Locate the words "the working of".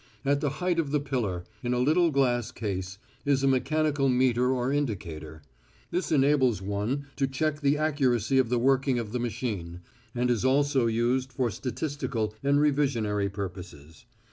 8.49-9.11